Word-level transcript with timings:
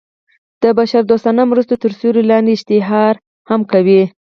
د 0.63 0.63
بشر 0.79 1.01
دوستانه 1.09 1.43
مرستو 1.51 1.75
تر 1.83 1.91
سیورې 1.99 2.23
لاندې 2.31 2.51
اشتهار 2.55 3.13
هم 3.49 3.61
کوي. 3.71 4.01